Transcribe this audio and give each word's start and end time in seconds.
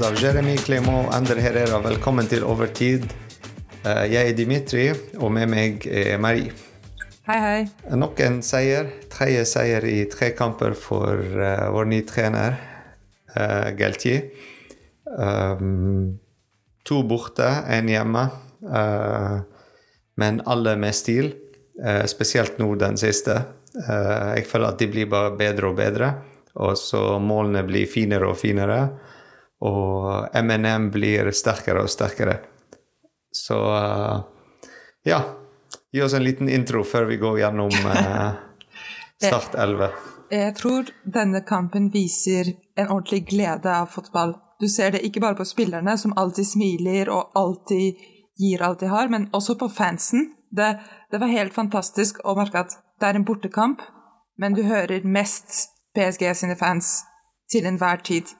fans 0.00 0.12
av 0.12 0.24
Jeremy 0.24 0.56
Clément 0.56 1.14
Ander 1.14 1.36
Herrera, 1.36 1.78
velkommen 1.78 2.26
til 2.26 2.44
Overtid. 2.44 3.04
Eh, 3.84 4.04
Jeg 4.12 4.30
er 4.30 4.36
Dimitri, 4.36 4.92
og 5.18 5.32
med 5.32 5.48
meg 5.48 5.86
er 5.86 6.18
Marie. 6.18 6.52
Hei, 7.26 7.38
hei. 7.38 7.68
Nok 7.96 8.20
en 8.20 8.40
seier. 8.42 8.88
Tredje 9.10 9.44
seier 9.44 9.84
i 9.84 10.06
tre 10.08 10.30
kamper 10.32 10.72
for 10.74 11.20
uh, 11.20 11.68
vår 11.74 11.90
nye 11.90 12.06
trener, 12.08 12.56
uh, 13.36 13.70
Galtier. 13.76 14.30
Um, 15.04 16.18
to 16.84 17.02
borte, 17.02 17.50
én 17.68 17.90
hjemme. 17.90 18.24
Uh, 18.64 19.42
men 20.16 20.40
alle 20.46 20.76
med 20.76 20.96
stil. 20.96 21.34
Uh, 21.76 22.06
spesielt 22.06 22.58
nå 22.58 22.72
den 22.80 22.96
siste. 22.96 23.36
Uh, 23.76 24.32
jeg 24.38 24.48
føler 24.48 24.72
at 24.72 24.80
de 24.80 24.90
blir 24.90 25.12
bare 25.12 25.36
bedre 25.36 25.70
og 25.70 25.76
bedre. 25.76 26.12
Og 26.56 26.76
så 26.78 27.18
målene 27.20 27.66
blir 27.68 27.90
finere 27.90 28.32
og 28.32 28.40
finere. 28.40 28.84
Og 29.60 30.36
MNM 30.36 30.88
blir 30.94 31.30
sterkere 31.36 31.84
og 31.84 31.92
sterkere. 31.92 32.38
Så 33.32 33.58
eh, 33.76 34.20
ja. 35.10 35.20
Gi 35.92 36.02
oss 36.02 36.14
en 36.14 36.24
liten 36.24 36.48
intro 36.48 36.84
før 36.86 37.08
vi 37.10 37.18
går 37.18 37.40
gjennom 37.42 37.74
eh, 37.92 38.30
Start 39.26 39.54
11. 39.54 39.90
Jeg 40.30 40.54
tror 40.56 40.90
denne 41.04 41.42
kampen 41.42 41.90
viser 41.90 42.52
en 42.78 42.88
ordentlig 42.88 43.24
glede 43.32 43.72
av 43.74 43.90
fotball. 43.90 44.36
Du 44.60 44.68
ser 44.68 44.94
det 44.94 45.02
ikke 45.04 45.20
bare 45.20 45.36
på 45.36 45.44
spillerne, 45.48 45.96
som 45.98 46.14
alltid 46.16 46.46
smiler 46.46 47.10
og 47.10 47.34
alltid 47.34 47.98
gir 48.40 48.62
alt 48.62 48.80
de 48.80 48.90
har, 48.92 49.08
men 49.08 49.28
også 49.36 49.56
på 49.58 49.68
fansen. 49.68 50.30
Det, 50.50 50.78
det 51.10 51.20
var 51.20 51.32
helt 51.32 51.54
fantastisk 51.54 52.22
å 52.24 52.36
merke 52.38 52.62
at 52.64 52.76
det 53.00 53.08
er 53.08 53.18
en 53.18 53.26
bortekamp, 53.26 53.82
men 54.38 54.54
du 54.54 54.62
hører 54.68 55.04
mest 55.04 55.70
PSG 55.96 56.28
sine 56.36 56.56
fans 56.56 57.00
til 57.50 57.66
enhver 57.66 58.02
tid. 58.06 58.30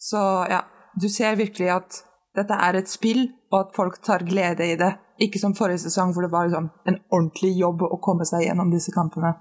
Så 0.00 0.20
ja, 0.50 0.64
du 1.00 1.08
ser 1.08 1.36
virkelig 1.40 1.70
at 1.74 2.02
dette 2.34 2.58
er 2.66 2.78
et 2.78 2.90
spill, 2.90 3.28
og 3.52 3.58
at 3.60 3.74
folk 3.76 4.00
tar 4.02 4.26
glede 4.26 4.66
i 4.66 4.76
det. 4.78 4.92
Ikke 5.22 5.38
som 5.38 5.54
forrige 5.54 5.84
sesong, 5.84 6.12
hvor 6.12 6.26
det 6.26 6.32
var 6.32 6.48
liksom 6.48 6.70
en 6.90 7.00
ordentlig 7.14 7.52
jobb 7.60 7.84
å 7.86 8.00
komme 8.02 8.26
seg 8.26 8.48
gjennom 8.48 8.72
disse 8.74 8.94
kampene. 8.94 9.34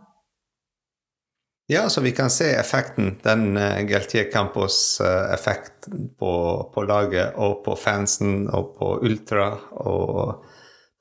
Ja, 1.72 1.88
så 1.90 2.02
vi 2.02 2.12
kan 2.12 2.30
se 2.30 2.52
effekten, 2.60 3.16
den 3.24 3.58
uh, 3.58 3.80
Geltier 3.88 4.28
Campos-effekten 4.32 6.10
uh, 6.10 6.10
på, 6.20 6.34
på, 6.74 6.84
laget 6.84 7.40
og 7.40 7.64
på 7.66 7.78
fansen 7.80 8.50
og 8.52 8.76
på 8.78 8.90
Ultra 9.08 9.48
og 9.80 10.44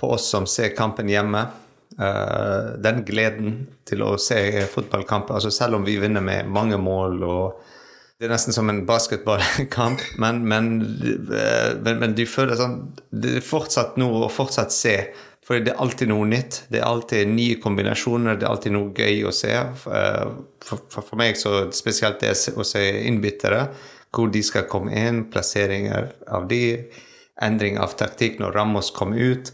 på 0.01 0.13
oss 0.15 0.29
som 0.31 0.47
ser 0.47 0.73
kampen 0.79 1.11
hjemme. 1.11 1.43
Uh, 1.99 2.79
den 2.81 3.03
gleden 3.05 3.59
til 3.85 4.07
å 4.07 4.15
se 4.23 4.39
fotballkamper, 4.73 5.35
altså 5.35 5.51
selv 5.53 5.81
om 5.81 5.85
vi 5.85 5.99
vinner 6.01 6.25
med 6.25 6.49
mange 6.49 6.79
mål 6.81 7.19
og 7.27 7.67
det 8.23 8.29
er 8.29 8.37
nesten 8.37 8.55
som 8.55 8.71
en 8.71 8.85
basketballkamp, 8.87 9.99
men, 10.23 10.45
men, 10.47 10.71
men, 11.83 11.97
men, 11.99 12.13
du 12.15 12.23
føler 12.31 12.55
sånn 12.55 12.77
Det 13.11 13.41
er 13.41 13.43
fortsatt 13.43 13.97
noe 13.99 14.29
å 14.29 14.31
fortsatt 14.31 14.71
se 14.71 14.95
for 15.43 15.59
det 15.59 15.73
er 15.73 15.81
alltid 15.83 16.07
noe 16.07 16.27
nytt. 16.31 16.61
Det 16.71 16.79
er 16.79 16.87
alltid 16.87 17.27
nye 17.33 17.57
kombinasjoner, 17.59 18.37
det 18.39 18.47
er 18.47 18.53
alltid 18.53 18.77
noe 18.77 18.93
gøy 18.95 19.25
å 19.27 19.33
se. 19.35 19.51
Eh, 19.51 20.29
for, 20.63 20.85
for, 20.87 21.03
for 21.03 21.19
meg 21.19 21.35
så 21.41 21.65
spesielt 21.75 22.23
det 22.23 22.31
å 22.55 22.67
se 22.67 22.85
innbyttere, 23.09 23.65
hvor 24.15 24.31
de 24.31 24.45
skal 24.47 24.69
komme 24.71 24.95
inn, 24.95 25.25
plasseringer 25.35 26.13
av 26.31 26.47
de, 26.47 26.63
endring 27.43 27.81
av 27.83 27.97
taktikk 27.99 28.39
når 28.39 28.55
Ramos 28.55 28.93
kom 28.95 29.17
ut. 29.17 29.51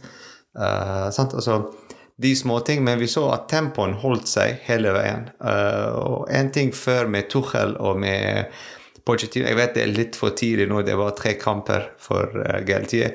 Uh, 0.59 1.09
altså, 1.09 1.61
de 2.21 2.37
små 2.37 2.61
ting, 2.61 2.85
men 2.85 2.99
vi 2.99 3.09
så 3.09 3.29
at 3.31 3.47
tempoen 3.51 3.95
holdt 4.03 4.27
seg 4.27 4.57
hele 4.67 4.91
veien. 4.97 5.29
Uh, 5.39 5.91
og 5.99 6.33
en 6.35 6.51
ting 6.55 6.73
før 6.75 7.07
med 7.07 7.29
Tuchel 7.31 7.77
og 7.79 8.01
med 8.03 8.51
Pochettino 9.07 9.47
Jeg 9.47 9.57
vet 9.57 9.77
det 9.77 9.85
er 9.85 9.93
litt 9.95 10.19
for 10.19 10.35
tidlig 10.37 10.67
nå, 10.69 10.83
det 10.85 10.97
var 10.99 11.15
tre 11.17 11.37
kamper 11.39 11.93
for 12.03 12.35
uh, 12.43 12.59
Galtier. 12.67 13.15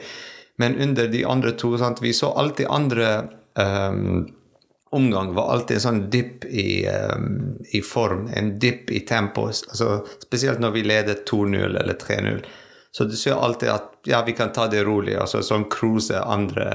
Men 0.62 0.78
under 0.82 1.12
de 1.12 1.26
andre 1.28 1.52
to 1.60 1.74
sant? 1.82 2.00
Vi 2.02 2.14
så 2.16 2.32
alltid 2.32 2.72
andre 2.72 3.10
um, 3.60 4.24
omgang 4.94 5.34
var 5.36 5.52
alltid 5.52 5.78
en 5.78 5.86
sånn 5.88 6.02
dipp 6.14 6.46
i, 6.46 6.86
um, 6.88 7.58
i, 7.74 7.82
form, 7.84 8.28
en 8.32 8.54
dipp 8.62 8.92
i 8.94 9.04
tempo. 9.10 9.50
Altså, 9.50 10.04
spesielt 10.24 10.64
når 10.64 10.76
vi 10.78 10.88
leder 10.88 11.24
2-0 11.28 11.58
eller 11.66 11.98
3-0. 12.00 12.44
Så 12.94 13.10
du 13.10 13.16
ser 13.18 13.42
alltid 13.42 13.74
at 13.74 13.90
ja, 14.06 14.22
vi 14.24 14.36
kan 14.38 14.54
ta 14.54 14.68
det 14.72 14.86
rolig. 14.86 15.18
altså 15.18 15.42
Sånn 15.44 15.66
cruise 15.74 16.14
andre 16.22 16.70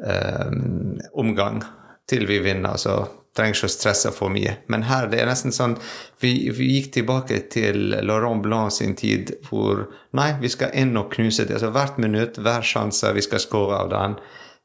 um, 0.00 1.00
omgang 1.12 1.62
til 2.08 2.26
vi 2.26 2.38
vinner. 2.44 2.76
så 2.76 3.02
trenger 3.36 3.56
ikke 3.56 3.68
å 3.68 3.72
stresse 3.72 4.12
for 4.12 4.32
mye. 4.32 4.56
Men 4.72 4.84
her 4.88 5.08
det 5.12 5.22
er 5.22 5.28
nesten 5.30 5.54
sånn 5.54 5.78
vi, 6.20 6.50
vi, 6.52 6.68
gikk 6.76 6.90
tilbake 6.98 7.38
til 7.52 7.94
Laurent 8.04 8.44
Blanc 8.44 8.74
sin 8.76 8.94
tid 8.98 9.32
hvor 9.48 9.86
nei, 10.16 10.32
vi 10.40 10.50
skal 10.52 10.74
inn 10.76 10.96
og 11.00 11.12
knuse 11.14 11.46
det. 11.48 11.56
Altså 11.56 11.72
Hvert 11.72 12.00
minutt, 12.02 12.40
hver 12.42 12.66
sjanse 12.66 13.12
vi 13.16 13.24
skal 13.24 13.42
skåre 13.42 13.80
av 13.84 13.92
den. 13.92 14.18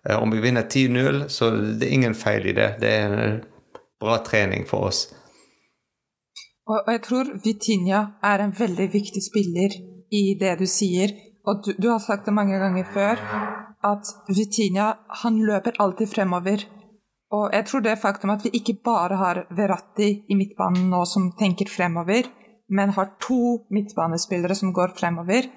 Eh, 0.08 0.18
om 0.20 0.34
vi 0.34 0.44
vinner 0.44 0.68
10-0, 0.68 1.28
så 1.32 1.52
det 1.52 1.88
er 1.88 1.96
ingen 2.00 2.18
feil 2.18 2.50
i 2.52 2.58
det. 2.58 2.74
Det 2.82 2.92
er 2.92 3.08
en 3.08 3.40
bra 4.02 4.20
trening 4.26 4.68
for 4.68 4.92
oss. 4.92 5.08
Og 6.68 6.92
jeg 6.92 7.02
tror 7.06 7.32
Vitinha 7.46 8.02
er 8.28 8.44
en 8.44 8.52
veldig 8.52 8.90
viktig 8.92 9.24
spiller 9.24 9.80
i 10.12 10.36
det 10.40 10.58
du 10.60 10.68
sier. 10.68 11.16
Og 11.48 11.64
du, 11.64 11.72
du 11.80 11.88
har 11.94 12.04
sagt 12.04 12.28
det 12.28 12.36
mange 12.36 12.60
ganger 12.60 12.90
før, 12.92 13.22
at 13.86 14.10
Vitinha 14.28 14.94
han 15.22 15.40
løper 15.46 15.78
alltid 15.80 16.10
fremover. 16.10 16.64
Og 17.36 17.52
jeg 17.54 17.66
tror 17.68 17.84
det 17.84 18.00
faktum 18.00 18.32
at 18.32 18.46
vi 18.46 18.54
ikke 18.56 18.78
bare 18.86 19.20
har 19.20 19.44
Verratti 19.56 20.10
i 20.30 20.38
midtbanen 20.40 20.90
nå 20.92 21.04
som 21.06 21.32
tenker 21.40 21.70
fremover, 21.70 22.30
men 22.70 22.96
har 22.96 23.14
to 23.24 23.68
midtbanespillere 23.72 24.56
som 24.56 24.74
går 24.74 24.96
fremover, 25.00 25.50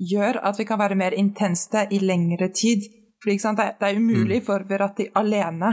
gjør 0.00 0.40
at 0.44 0.58
vi 0.58 0.66
kan 0.68 0.80
være 0.80 0.98
mer 0.98 1.16
intense 1.16 1.86
i 1.90 1.98
lengre 1.98 2.48
tid. 2.48 2.84
For 3.22 3.30
Det 3.30 3.88
er 3.88 3.96
umulig 3.96 4.40
mm. 4.40 4.44
for 4.44 4.64
Verratti 4.68 5.08
alene 5.14 5.72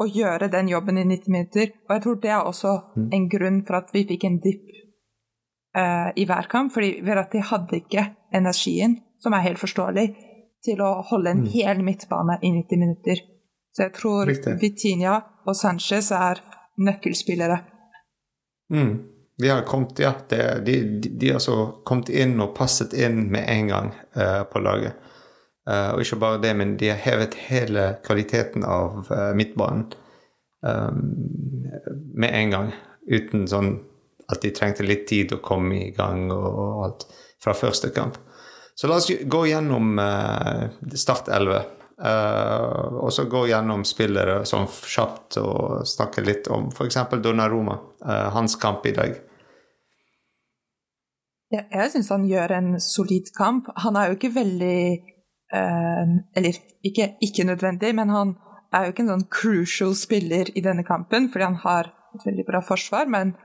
å 0.00 0.06
gjøre 0.08 0.48
den 0.50 0.68
jobben 0.68 0.98
i 0.98 1.04
90 1.04 1.30
minutter. 1.30 1.72
Og 1.88 1.94
jeg 1.94 2.02
tror 2.02 2.20
det 2.22 2.30
er 2.30 2.42
også 2.42 2.72
mm. 2.96 3.08
en 3.12 3.28
grunn 3.28 3.60
for 3.66 3.78
at 3.78 3.92
vi 3.92 4.06
fikk 4.08 4.24
en 4.24 4.40
dipp 4.42 4.70
uh, 5.76 6.10
i 6.16 6.24
hver 6.24 6.48
kamp. 6.50 6.72
Fordi 6.74 7.00
Verratti 7.04 7.42
hadde 7.44 7.82
ikke 7.82 8.06
energien, 8.34 8.98
som 9.22 9.36
er 9.36 9.44
helt 9.44 9.60
forståelig, 9.60 10.08
til 10.64 10.80
å 10.84 10.90
holde 11.10 11.32
en 11.34 11.44
mm. 11.44 11.52
hel 11.54 11.82
midtbane 11.84 12.38
i 12.42 12.50
90 12.54 12.80
minutter. 12.80 13.22
Så 13.74 13.88
jeg 13.88 13.94
tror 13.96 14.28
Riktig. 14.30 14.56
Vitinha 14.62 15.16
og 15.44 15.56
Sanchez 15.58 16.10
er 16.14 16.40
nøkkelspillere. 16.80 17.58
Mm. 18.72 18.94
Vi 19.36 19.48
har 19.50 19.62
kommet, 19.66 19.98
ja, 19.98 20.12
det, 20.28 20.42
de, 20.66 20.76
de, 21.00 21.08
de, 21.08 21.32
altså 21.34 21.56
kommet 21.84 22.08
inn 22.14 22.38
og 22.40 22.54
passet 22.54 22.94
inn 22.94 23.24
med 23.34 23.48
en 23.50 23.70
gang 23.72 23.90
uh, 24.14 24.44
på 24.46 24.62
laget. 24.62 24.94
Uh, 25.66 25.96
og 25.96 26.04
ikke 26.04 26.20
bare 26.22 26.42
det, 26.42 26.52
men 26.54 26.76
de 26.78 26.92
har 26.92 27.00
hevet 27.02 27.34
hele 27.48 27.88
kvaliteten 28.06 28.66
av 28.68 29.08
uh, 29.10 29.32
midtbanen 29.34 29.88
um, 30.62 31.00
med 32.14 32.30
en 32.30 32.54
gang. 32.54 32.70
Uten 33.10 33.48
sånn 33.50 33.74
at 34.30 34.44
de 34.44 34.54
trengte 34.54 34.86
litt 34.86 35.08
tid 35.10 35.34
å 35.34 35.42
komme 35.44 35.82
i 35.88 35.90
gang 35.96 36.28
og, 36.32 36.46
og 36.46 36.84
alt 36.86 37.08
fra 37.42 37.56
første 37.58 37.90
kamp. 37.96 38.20
Så 38.74 38.90
la 38.90 38.98
oss 38.98 39.06
gå 39.30 39.40
gjennom 39.46 39.96
Start 40.98 41.28
11. 41.30 41.62
Uh, 41.94 42.98
og 43.06 43.12
så 43.14 43.22
gå 43.30 43.44
gjennom 43.46 43.84
spillere 43.86 44.40
sånn 44.48 44.66
kjapt 44.66 45.36
og 45.38 45.84
snakke 45.86 46.24
litt 46.26 46.48
om 46.50 46.66
f.eks. 46.72 46.98
Donnaroma, 47.22 47.76
uh, 48.02 48.30
hans 48.34 48.56
kamp 48.58 48.86
i 48.90 48.94
dag. 48.96 49.14
Ja, 51.54 51.62
jeg 51.70 51.92
syns 51.92 52.10
han 52.10 52.24
gjør 52.26 52.56
en 52.56 52.72
solid 52.82 53.30
kamp. 53.36 53.70
Han 53.84 53.94
er 54.00 54.10
jo 54.10 54.18
ikke 54.18 54.32
veldig 54.34 54.80
uh, 55.54 56.14
Eller 56.34 56.58
ikke, 56.82 57.12
ikke 57.22 57.46
nødvendig, 57.46 57.92
men 57.94 58.10
han 58.10 58.34
er 58.74 58.88
jo 58.88 58.94
ikke 58.94 59.04
en 59.06 59.12
sånn 59.14 59.28
crucial 59.30 59.94
spiller 59.94 60.50
i 60.58 60.64
denne 60.64 60.82
kampen, 60.82 61.30
fordi 61.30 61.46
han 61.46 61.60
har 61.62 61.92
et 62.16 62.26
veldig 62.26 62.46
bra 62.48 62.58
forsvar. 62.66 63.06
Men 63.06 63.36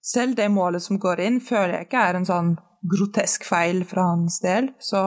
selv 0.00 0.38
det 0.40 0.48
målet 0.48 0.86
som 0.86 0.96
går 0.96 1.20
inn, 1.20 1.36
føler 1.44 1.76
jeg 1.76 1.90
ikke 1.90 2.06
er 2.08 2.16
en 2.16 2.28
sånn 2.30 2.54
grotesk 2.80 3.44
feil 3.44 3.84
fra 3.84 4.10
hans 4.12 4.40
del. 4.40 4.72
Så 4.78 5.02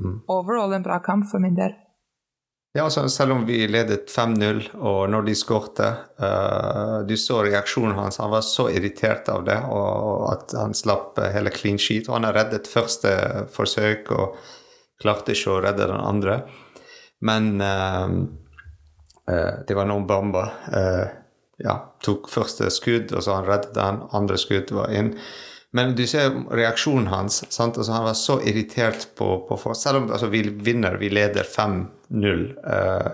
mm. 0.00 0.22
overall 0.28 0.72
en 0.72 0.86
bra 0.86 0.98
kamp 1.04 1.30
for 1.30 1.42
min 1.42 1.56
del. 1.56 1.74
Ja, 2.76 2.84
altså, 2.84 3.08
selv 3.08 3.32
om 3.32 3.46
vi 3.48 3.62
ledet 3.72 4.10
5-0, 4.12 4.58
og 4.84 5.06
når 5.08 5.22
de 5.24 5.34
skårte 5.38 5.86
uh, 6.20 6.98
Du 7.08 7.14
så 7.16 7.38
reaksjonen 7.46 7.96
hans. 7.96 8.18
Han 8.20 8.34
var 8.34 8.44
så 8.44 8.66
irritert 8.68 9.30
av 9.32 9.46
det, 9.46 9.56
og 9.72 10.26
at 10.28 10.52
han 10.58 10.76
slapp 10.76 11.16
uh, 11.16 11.30
hele 11.32 11.52
clean 11.54 11.80
sheet. 11.80 12.10
Og 12.10 12.18
han 12.18 12.28
har 12.28 12.36
reddet 12.36 12.68
første 12.68 13.14
forsøk 13.54 14.12
og 14.12 14.36
klarte 15.00 15.32
ikke 15.32 15.54
å 15.54 15.62
redde 15.64 15.88
den 15.88 16.04
andre. 16.04 16.36
Men 17.24 17.48
uh, 17.64 18.12
det 19.66 19.74
var 19.74 19.88
noen 19.88 20.04
bomber. 20.06 20.52
ja, 21.58 21.72
tok 22.04 22.28
første 22.30 22.68
skudd, 22.70 23.10
og 23.10 23.24
så 23.24 23.40
han 23.40 23.48
reddet 23.48 23.72
den. 23.74 24.04
Andre 24.14 24.36
skudd 24.38 24.70
var 24.76 24.92
inn. 24.94 25.16
Men 25.72 25.96
du 25.96 26.06
ser 26.06 26.30
reaksjonen 26.54 27.08
hans. 27.10 27.42
Altså, 27.42 27.92
han 27.92 28.04
var 28.06 28.14
så 28.14 28.38
irritert 28.44 29.08
på, 29.18 29.28
på 29.48 29.74
Selv 29.74 30.02
om 30.02 30.10
altså, 30.10 30.30
vi 30.32 30.42
vinner, 30.42 30.96
vi 31.00 31.10
leder 31.10 31.42
5-0. 31.42 32.46
Uh, 32.66 33.10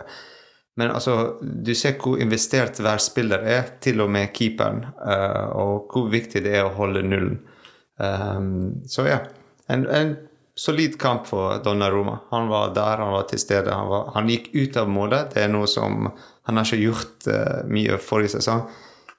men 0.77 0.91
altså, 0.91 1.37
du 1.43 1.75
ser 1.75 1.99
hvor 2.01 2.21
investert 2.21 2.81
hver 2.81 3.01
spiller 3.03 3.45
er, 3.45 3.65
til 3.81 4.01
og 4.05 4.11
med 4.13 4.33
keeperen. 4.37 4.85
Uh, 5.01 5.49
og 5.59 5.93
hvor 5.93 6.13
viktig 6.13 6.45
det 6.45 6.55
er 6.59 6.69
å 6.69 6.77
holde 6.77 7.05
nullen. 7.07 7.41
Um, 8.03 8.85
så 8.89 9.05
ja. 9.07 9.19
en, 9.71 9.85
en 9.87 10.15
solid 10.59 10.97
kamp 11.01 11.27
for 11.29 11.59
Donnaroma. 11.65 12.19
Han 12.31 12.49
var 12.49 12.73
der, 12.77 13.03
han 13.05 13.13
var 13.13 13.27
til 13.31 13.43
stede. 13.43 13.75
Han, 13.75 13.91
var, 13.91 14.09
han 14.15 14.31
gikk 14.33 14.53
ut 14.55 14.79
av 14.81 14.89
målet. 14.93 15.35
Det 15.35 15.45
er 15.45 15.53
noe 15.53 15.69
som 15.71 16.13
Han 16.43 16.59
har 16.59 16.67
ikke 16.67 16.83
gjort 16.83 17.27
uh, 17.31 17.61
mye 17.71 17.99
forrige 18.03 18.33
sesong. 18.35 18.65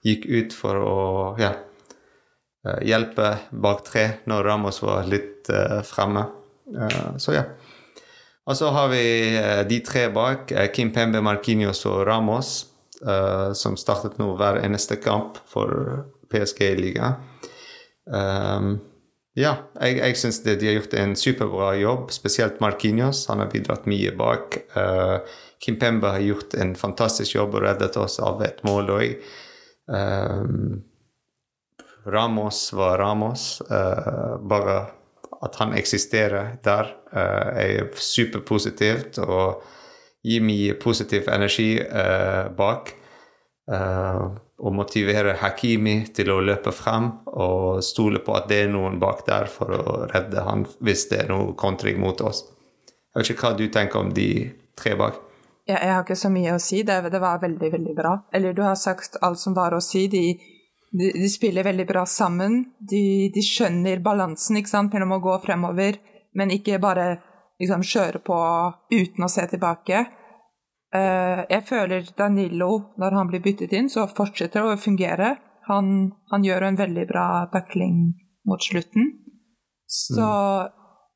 Gikk 0.04 0.26
ut 0.28 0.56
for 0.58 0.76
å 0.76 0.96
ja, 1.40 1.54
hjelpe 2.86 3.30
bak 3.51 3.83
tre 3.88 4.06
når 4.30 4.45
Ramos 4.48 4.81
var 4.83 5.07
litt 5.10 5.50
uh, 5.51 5.81
fremme. 5.86 6.25
så 7.19 7.36
ja. 7.36 7.44
Og 8.48 8.56
så 8.60 8.69
har 8.75 8.88
vi 8.92 9.04
de 9.69 9.80
tre 9.83 10.06
bak. 10.12 10.51
Kim 10.75 10.92
Pembe, 10.95 11.21
Marquinhos 11.24 11.86
og 11.88 12.01
Ramos, 12.07 12.50
som 13.56 13.77
startet 13.80 14.18
nå 14.19 14.33
hver 14.39 14.60
eneste 14.60 14.98
kamp 15.00 15.38
for 15.48 16.04
PSG-liga. 16.31 17.13
Um, 18.04 18.81
ja, 19.33 19.54
jeg, 19.80 19.98
jeg 19.98 20.18
syns 20.19 20.42
de 20.45 20.54
har 20.60 20.75
gjort 20.77 20.94
en 21.00 21.15
superbra 21.18 21.71
jobb, 21.80 22.12
spesielt 22.13 22.60
Marquinhos. 22.62 23.25
Han 23.31 23.42
har 23.42 23.50
bidratt 23.50 23.88
mye 23.89 24.13
bak. 24.18 24.60
Uh, 24.75 25.25
Kim 25.63 25.80
Pemba 25.81 26.13
har 26.18 26.25
gjort 26.25 26.54
en 26.60 26.75
fantastisk 26.77 27.38
jobb 27.38 27.56
og 27.57 27.65
reddet 27.65 27.98
oss 27.98 28.19
av 28.21 28.44
et 28.45 28.60
mål 28.68 28.89
òg. 28.98 29.13
Eh, 29.94 30.42
Ramos 32.06 32.74
var 32.74 32.98
Ramos. 32.98 33.62
Uh, 33.62 34.40
bare 34.42 34.78
at 35.44 35.56
han 35.60 35.74
eksisterer 35.76 36.58
der, 36.64 36.94
uh, 37.16 37.52
er 37.60 37.92
superpositivt 37.96 39.20
og 39.24 39.64
gir 40.24 40.44
mye 40.44 40.76
positiv 40.80 41.28
energi 41.32 41.76
bak. 42.58 42.94
Uh, 43.68 44.36
og 44.64 44.72
motivere 44.76 45.36
Hakimi 45.42 46.06
til 46.16 46.32
å 46.32 46.40
løpe 46.44 46.72
frem 46.72 47.10
og 47.36 47.84
stole 47.84 48.22
på 48.24 48.36
at 48.38 48.48
det 48.48 48.62
er 48.64 48.72
noen 48.72 48.96
bak 49.02 49.26
der 49.28 49.50
for 49.52 49.74
å 49.76 49.96
redde 50.12 50.44
han 50.46 50.64
hvis 50.80 51.10
det 51.12 51.24
er 51.24 51.32
noe 51.34 51.52
kontring 51.60 52.00
mot 52.00 52.22
oss. 52.24 52.46
Jeg 53.14 53.20
vet 53.20 53.32
ikke 53.34 53.50
hva 53.50 53.58
du 53.60 53.66
tenker 53.74 54.00
om 54.00 54.14
de 54.16 54.30
tre 54.80 54.96
bak. 55.00 55.20
Ja, 55.68 55.78
jeg 55.78 55.92
har 55.94 56.02
ikke 56.04 56.18
så 56.20 56.32
mye 56.32 56.56
å 56.56 56.62
si. 56.64 56.82
Det, 56.84 56.96
det, 57.12 57.20
var 57.24 57.40
veldig, 57.44 57.70
veldig 57.72 57.94
bra. 57.96 58.14
Eller 58.36 58.56
du 58.56 58.64
har 58.66 58.76
sagt 58.80 59.20
alt 59.24 59.40
som 59.40 59.56
var 59.56 59.76
å 59.76 59.82
si. 59.84 60.08
De, 60.12 60.24
de, 60.94 61.12
de 61.18 61.30
spiller 61.30 61.66
veldig 61.66 61.86
bra 61.90 62.06
sammen. 62.10 62.60
De, 62.80 63.30
de 63.34 63.44
skjønner 63.44 64.01
balansen 64.06 64.60
ikke 64.60 64.72
sant, 64.72 64.94
mellom 64.94 65.16
å 65.18 65.22
gå 65.24 65.38
fremover, 65.45 65.98
men 66.38 66.54
ikke 66.54 66.81
bare 66.81 67.07
liksom, 67.62 67.86
kjøre 67.86 68.22
på 68.25 68.38
uten 68.94 69.25
å 69.25 69.31
se 69.31 69.48
tilbake. 69.50 70.06
Uh, 70.94 71.42
jeg 71.50 71.66
føler 71.66 72.13
Danilo, 72.18 72.69
når 73.01 73.18
han 73.18 73.31
blir 73.31 73.42
byttet 73.42 73.74
inn, 73.74 73.90
så 73.90 74.06
fortsetter 74.06 74.62
det 74.62 74.75
å 74.75 74.81
fungere. 74.81 75.34
Han, 75.69 76.12
han 76.30 76.45
gjør 76.45 76.68
en 76.68 76.78
veldig 76.78 77.07
bra 77.10 77.28
backling 77.54 78.13
mot 78.46 78.62
slutten. 78.62 79.10
Så 79.89 80.28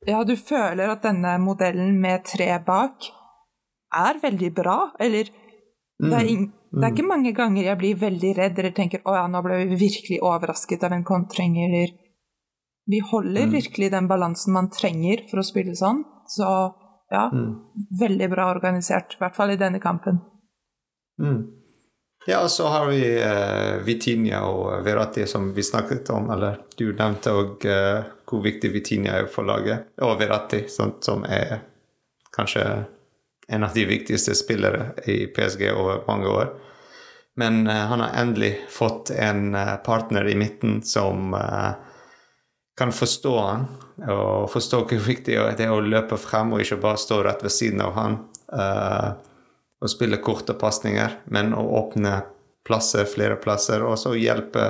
ja, 0.08 0.24
du 0.24 0.36
føler 0.40 0.94
at 0.94 1.06
denne 1.06 1.36
modellen 1.42 1.98
med 2.02 2.26
tre 2.30 2.50
bak 2.66 3.10
er 3.94 4.20
veldig 4.22 4.52
bra. 4.56 4.78
Eller 5.00 5.30
det 5.98 6.14
er, 6.14 6.30
in, 6.30 6.48
det 6.72 6.84
er, 6.84 6.94
ikke 6.94 7.08
mange 7.08 7.32
ganger 7.36 7.70
jeg 7.70 7.80
blir 7.80 8.00
veldig 8.02 8.34
redd 8.38 8.60
eller 8.60 8.74
tenker 8.76 9.06
å 9.08 9.16
ja, 9.16 9.24
nå 9.32 9.42
ble 9.46 9.62
vi 9.62 9.80
virkelig 9.80 10.20
overrasket 10.26 10.84
av 10.84 10.96
en 10.98 11.06
kontring, 11.08 11.56
eller 11.64 11.96
Vi 12.88 13.02
holder 13.04 13.50
virkelig 13.52 13.92
den 13.92 14.08
balansen 14.08 14.54
man 14.56 14.70
trenger 14.72 15.26
for 15.28 15.42
å 15.42 15.44
spille 15.44 15.74
sånn. 15.76 16.06
Så 16.32 16.48
ja, 17.12 17.26
mm. 17.34 17.50
veldig 18.00 18.30
bra 18.32 18.46
organisert. 18.54 19.18
I 19.18 19.24
hvert 19.26 19.36
fall 19.36 19.52
i 19.52 19.60
denne 19.60 19.82
kampen. 19.84 20.22
Mm. 21.20 21.42
Ja, 22.28 22.42
og 22.44 22.52
så 22.52 22.68
har 22.72 22.88
vi 22.88 23.02
uh, 23.24 23.84
Vitinia 23.84 24.42
og 24.48 24.86
Verratti, 24.88 25.24
som 25.28 25.54
vi 25.56 25.64
snakket 25.64 26.10
om. 26.16 26.30
Eller 26.32 26.62
du 26.80 26.90
nevnte 26.92 27.36
òg 27.36 27.68
uh, 27.68 27.76
eh, 27.76 28.10
hvor 28.28 28.44
viktig 28.44 28.72
Vitinia 28.74 29.20
er 29.22 29.30
for 29.32 29.48
laget. 29.48 29.92
Og 30.04 30.16
Verratti, 30.20 30.66
sånt, 30.72 31.04
som 31.08 31.24
er 31.24 31.62
kanskje 32.36 32.66
en 33.48 33.64
av 33.64 33.74
de 33.74 33.86
viktigste 33.88 34.36
spillere 34.36 34.92
i 35.06 35.26
PSG 35.32 35.70
over 35.72 36.02
mange 36.08 36.28
år. 36.28 36.50
Men 37.40 37.68
uh, 37.68 37.74
han 37.92 38.04
har 38.04 38.16
endelig 38.22 38.54
fått 38.70 39.10
en 39.10 39.56
partner 39.86 40.28
i 40.28 40.36
midten 40.36 40.82
som 40.84 41.36
kan 42.78 42.92
forstå 42.94 43.36
han 43.40 43.64
og 44.06 44.52
forstå 44.54 44.84
hvor 44.90 45.00
viktig 45.02 45.38
det 45.58 45.66
er 45.66 45.74
å 45.74 45.82
løpe 45.82 46.20
frem 46.22 46.52
og 46.54 46.62
ikke 46.62 46.78
bare 46.84 47.00
stå 47.02 47.24
rett 47.26 47.42
ved 47.42 47.54
siden 47.54 47.82
av 47.82 47.96
han 47.98 48.18
og 49.82 49.90
spille 49.90 50.20
korte 50.22 50.54
pasninger, 50.58 51.16
men 51.34 51.56
å 51.58 51.64
åpne 51.80 52.20
plasser, 52.66 53.10
flere 53.10 53.40
plasser, 53.42 53.82
og 53.82 53.98
så 53.98 54.14
hjelpe 54.18 54.70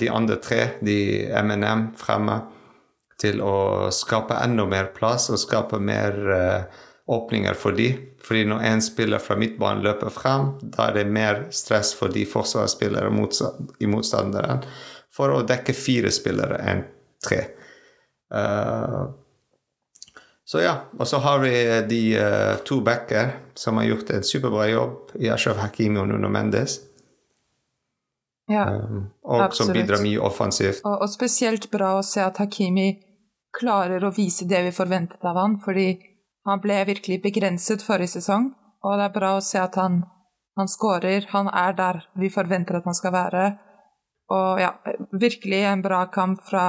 de 0.00 0.08
andre 0.08 0.38
tre, 0.40 0.62
de 0.80 0.96
MNM, 1.28 1.90
fremme 2.00 2.40
til 3.22 3.42
å 3.44 3.90
skape 3.94 4.38
enda 4.42 4.66
mer 4.68 4.90
plass 4.96 5.28
og 5.32 5.40
skape 5.40 5.78
mer 5.82 6.18
uh, 6.28 6.82
åpninger 7.06 7.54
for 7.54 7.72
de. 7.72 7.92
Fordi 8.22 8.44
når 8.44 8.66
én 8.68 8.80
spiller 8.80 9.18
fra 9.18 9.36
midtbanen 9.36 9.82
løper 9.82 10.12
frem, 10.14 10.52
da 10.62 10.88
er 10.88 11.00
det 11.00 11.06
mer 11.10 11.46
stress 11.50 11.94
for 11.98 12.12
de 12.12 12.24
forsvarsspillere 12.28 13.10
i 13.82 13.90
motstanderen 13.90 14.62
for 15.12 15.34
å 15.34 15.42
dekke 15.46 15.74
fire 15.76 16.12
spillere 16.14 16.60
enn 16.70 16.84
tre. 17.22 17.42
Uh, 18.32 19.10
så 20.44 20.62
ja. 20.62 20.76
Og 20.98 21.08
så 21.08 21.18
har 21.24 21.42
vi 21.42 21.52
de 21.88 22.00
uh, 22.18 22.62
to 22.64 22.80
backer 22.84 23.34
som 23.54 23.76
har 23.80 23.90
gjort 23.90 24.10
en 24.10 24.24
superbra 24.24 24.68
jobb 24.70 25.12
i 25.20 25.30
Ashraf 25.32 25.60
Hakimi 25.60 26.00
og 26.00 26.08
Nuno 26.08 26.30
Mendes. 26.32 26.80
Ja, 28.50 28.66
um, 28.70 29.06
og 29.22 29.42
absolutt. 29.42 29.66
som 29.66 29.76
bidrar 29.76 30.02
mye 30.02 30.20
offensivt. 30.20 30.82
Og, 30.84 31.02
og, 31.04 31.10
spesielt 31.10 31.70
bra 31.72 31.94
å 31.98 32.06
se 32.06 32.22
at 32.24 32.40
Hakimi 32.42 32.94
klarer 33.52 34.04
å 34.04 34.10
vise 34.14 34.48
det 34.48 34.62
vi 34.66 34.72
forventet 34.74 35.24
av 35.28 35.38
han, 35.38 35.58
fordi 35.62 35.94
han 36.48 36.62
ble 36.62 36.80
virkelig 36.88 37.20
begrenset 37.22 37.84
forrige 37.86 38.16
sesong, 38.16 38.50
og 38.82 38.98
det 38.98 39.06
er 39.06 39.14
bra 39.14 39.36
å 39.36 39.44
se 39.44 39.60
at 39.62 39.76
han, 39.78 40.00
han 40.58 40.70
skårer. 40.70 41.28
Han 41.30 41.48
er 41.48 41.76
der 41.78 42.02
vi 42.18 42.32
forventer 42.34 42.80
at 42.80 42.88
han 42.88 42.98
skal 42.98 43.14
være. 43.14 43.44
Og 44.32 44.60
ja, 44.62 44.72
virkelig 45.12 45.62
en 45.68 45.84
bra 45.84 46.04
kamp 46.10 46.42
fra 46.48 46.66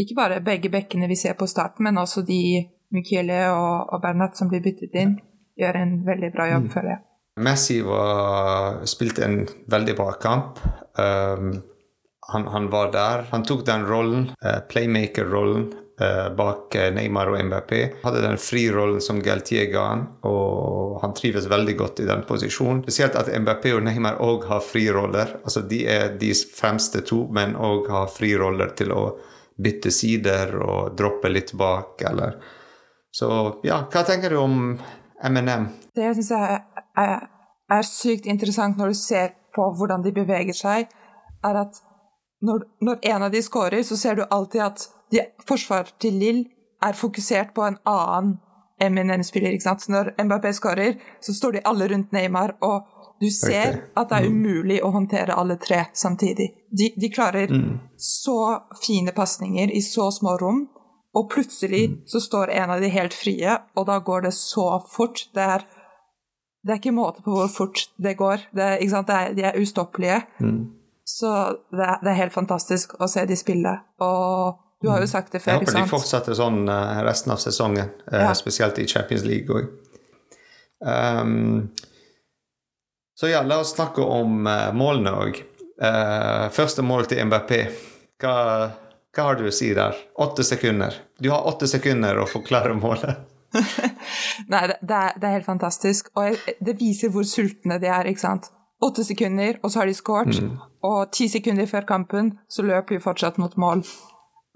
ikke 0.00 0.16
bare 0.16 0.40
begge 0.44 0.70
bekkene 0.72 1.08
vi 1.10 1.18
ser 1.20 1.36
på 1.38 1.46
starten, 1.46 1.84
men 1.84 2.00
også 2.00 2.24
de 2.26 2.64
Michele 2.92 3.44
og, 3.52 3.92
og 3.92 4.02
Bernat 4.02 4.36
som 4.36 4.50
blir 4.50 4.62
byttet 4.64 4.94
inn, 4.98 5.16
gjør 5.58 5.78
en 5.80 5.98
veldig 6.06 6.30
bra 6.34 6.48
jobb, 6.52 6.68
mm. 6.68 6.72
føler 6.72 6.94
jeg. 6.94 7.02
Messi 7.42 7.78
var, 7.84 8.82
spilte 8.88 9.24
en 9.24 9.38
veldig 9.72 9.94
bra 9.96 10.10
kamp. 10.20 10.60
Um, 11.00 11.54
han, 12.32 12.48
han, 12.52 12.68
var 12.72 12.92
der. 12.92 13.24
Han 13.32 13.44
tok 13.48 13.64
den 13.68 13.86
rollen, 13.88 14.26
uh, 14.44 14.60
playmaker-rollen, 14.68 15.70
bak 16.36 16.76
uh, 16.78 16.86
Neymar 16.94 17.32
og 17.32 17.40
MBP. 17.44 17.72
Hadde 18.04 18.22
den 18.24 18.38
frirollen 18.40 19.02
som 19.04 19.20
Galtier 19.22 19.68
ga 19.72 19.82
han, 19.90 20.06
og 20.28 21.02
han 21.02 21.14
trives 21.18 21.48
veldig 21.50 21.76
godt 21.78 22.00
i 22.04 22.08
den 22.08 22.24
posisjonen. 22.28 22.84
Spesielt 22.86 23.18
at 23.18 23.30
MBP 23.32 23.68
og 23.76 23.84
Neymar 23.86 24.22
òg 24.24 24.48
har 24.50 24.64
friroller. 24.64 25.36
Altså, 25.42 25.64
de 25.68 25.84
er 25.90 26.16
de 26.20 26.32
fremste 26.56 27.04
to, 27.06 27.24
men 27.34 27.56
òg 27.58 27.90
har 27.92 28.10
friroller 28.12 28.74
til 28.78 28.94
å 28.96 29.04
bytte 29.62 29.92
sider 29.92 30.54
og 30.56 30.96
droppe 30.98 31.30
litt 31.30 31.52
bak, 31.52 32.02
eller 32.10 32.40
Så 33.12 33.28
ja, 33.60 33.82
hva 33.92 34.02
tenker 34.08 34.32
du 34.32 34.38
om 34.40 34.78
MNM? 35.28 35.66
Det 35.92 36.06
jeg 36.06 36.14
syns 36.16 36.30
er, 36.32 36.62
er, 37.68 37.82
sykt 37.84 38.26
interessant 38.26 38.78
når 38.80 38.94
du 38.94 38.96
ser 38.96 39.34
på 39.52 39.66
hvordan 39.76 40.00
de 40.04 40.14
beveger 40.16 40.56
seg, 40.56 40.88
er 41.44 41.58
at 41.60 41.82
når, 42.42 42.64
når 42.80 43.02
en 43.12 43.26
av 43.28 43.34
de 43.34 43.42
scorer, 43.44 43.82
så 43.84 43.98
ser 44.00 44.16
du 44.16 44.24
alltid 44.24 44.64
at 44.64 44.86
de, 45.12 45.26
forsvaret 45.48 45.94
til 46.00 46.18
Lill 46.18 46.42
er 46.82 46.98
fokusert 46.98 47.52
på 47.54 47.66
en 47.66 47.78
annen 47.86 48.38
MNN-spiller. 48.82 49.52
ikke 49.54 49.68
sant? 49.68 49.84
Så 49.84 49.92
når 49.92 50.14
Mbappé 50.18 50.50
skårer, 50.56 50.98
så 51.22 51.34
står 51.34 51.58
de 51.58 51.66
alle 51.68 51.86
rundt 51.92 52.12
Neymar 52.12 52.56
og 52.60 52.88
du 53.22 53.28
ser 53.30 53.76
at 53.94 54.08
det 54.10 54.16
er 54.18 54.24
mm. 54.26 54.32
umulig 54.34 54.78
å 54.82 54.90
håndtere 54.90 55.36
alle 55.38 55.54
tre 55.62 55.84
samtidig. 55.94 56.48
De, 56.74 56.88
de 56.98 57.10
klarer 57.12 57.52
mm. 57.52 57.76
så 57.94 58.38
fine 58.82 59.14
pasninger 59.14 59.70
i 59.70 59.82
så 59.86 60.08
små 60.10 60.34
rom, 60.40 60.64
og 61.14 61.28
plutselig 61.30 61.84
mm. 61.92 61.96
så 62.10 62.22
står 62.24 62.50
en 62.56 62.72
av 62.74 62.82
de 62.82 62.90
helt 62.90 63.14
frie, 63.14 63.54
og 63.76 63.86
da 63.86 64.00
går 64.02 64.26
det 64.26 64.34
så 64.34 64.66
fort. 64.90 65.28
Det 65.36 65.44
er, 65.54 65.66
det 66.66 66.74
er 66.74 66.82
ikke 66.82 66.96
måte 66.96 67.22
på 67.22 67.36
hvor 67.36 67.52
fort 67.52 67.84
det 68.02 68.16
går. 68.18 68.48
Det, 68.50 68.68
det 68.82 69.18
er, 69.20 69.36
de 69.38 69.46
er 69.52 69.60
ustoppelige. 69.60 70.18
Mm. 70.40 70.62
Så 71.06 71.30
det 71.70 71.86
er, 71.86 72.02
det 72.02 72.10
er, 72.10 72.20
helt 72.24 72.34
fantastisk 72.34 72.96
å 72.98 73.06
se 73.10 73.22
de 73.28 73.38
spille. 73.38 73.76
Og 74.02 74.58
du 74.82 74.90
har 74.90 75.00
jo 75.00 75.06
sagt 75.10 75.32
det 75.32 75.40
før. 75.44 75.54
Jeg 75.54 75.62
håper 75.62 75.78
de 75.78 75.86
fortsetter 75.90 76.36
sånn 76.36 76.66
eh, 76.66 77.00
resten 77.06 77.32
av 77.34 77.40
sesongen, 77.42 77.94
eh, 78.10 78.26
ja. 78.26 78.34
spesielt 78.36 78.78
i 78.82 78.88
Champions 78.90 79.24
League 79.28 79.54
òg. 79.54 79.70
Um, 80.82 81.70
så 83.14 83.28
ja, 83.28 83.42
la 83.42 83.60
oss 83.62 83.74
snakke 83.76 84.02
om 84.02 84.46
uh, 84.46 84.72
målene 84.74 85.12
òg. 85.14 85.42
Uh, 85.82 85.86
eh, 85.86 86.46
første 86.54 86.82
mål 86.82 87.06
til 87.10 87.22
MBP. 87.28 87.52
Hva, 88.22 88.34
hva, 89.14 89.26
har 89.28 89.38
du 89.38 89.46
å 89.46 89.54
si 89.54 89.70
der? 89.76 89.94
Åtte 90.18 90.42
sekunder. 90.46 90.96
Du 91.22 91.30
har 91.30 91.46
åtte 91.46 91.68
sekunder 91.70 92.18
å 92.18 92.26
forklare 92.26 92.74
målet. 92.74 93.22
Nei, 94.52 94.64
det, 94.72 94.80
det, 94.80 94.96
er, 94.96 95.14
det, 95.14 95.28
er, 95.28 95.36
helt 95.36 95.46
fantastisk. 95.46 96.10
Og 96.18 96.38
det 96.58 96.74
viser 96.80 97.12
hvor 97.14 97.26
sultne 97.28 97.78
de 97.82 97.90
er. 97.90 98.10
ikke 98.10 98.24
sant? 98.24 98.50
Åtte 98.82 99.04
sekunder, 99.06 99.60
og 99.62 99.70
så 99.70 99.82
har 99.82 99.90
de 99.90 99.94
skåret. 99.94 100.42
Mm. 100.42 100.56
Og 100.88 101.12
ti 101.14 101.28
sekunder 101.30 101.68
før 101.70 101.86
kampen 101.86 102.32
så 102.50 102.64
løper 102.66 102.96
vi 102.96 103.04
fortsatt 103.04 103.38
mot 103.38 103.54
mål. 103.54 103.84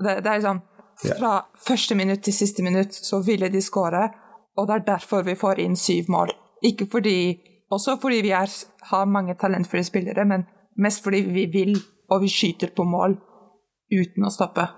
Det, 0.05 0.21
det 0.25 0.33
er 0.33 0.45
sånn 0.45 0.63
fra 0.97 1.33
første 1.61 1.95
minutt 1.95 2.23
til 2.25 2.33
siste 2.33 2.63
minutt 2.65 2.95
så 2.97 3.21
ville 3.25 3.51
de 3.53 3.61
skåre, 3.61 4.07
og 4.57 4.69
det 4.69 4.75
er 4.79 4.87
derfor 4.87 5.27
vi 5.27 5.35
får 5.37 5.61
inn 5.61 5.77
syv 5.77 6.09
mål. 6.13 6.33
Ikke 6.65 6.89
fordi 6.91 7.19
Også 7.67 7.97
fordi 7.99 8.21
vi 8.23 8.31
er, 8.31 8.47
har 8.93 9.09
mange 9.11 9.35
talentfulle 9.35 9.83
spillere, 9.83 10.23
men 10.25 10.45
mest 10.79 11.03
fordi 11.03 11.25
vi 11.35 11.49
vil, 11.51 11.73
og 12.15 12.21
vi 12.23 12.29
skyter 12.31 12.71
på 12.77 12.85
mål 12.87 13.17
uten 13.91 14.23
å 14.23 14.31
stoppe. 14.31 14.69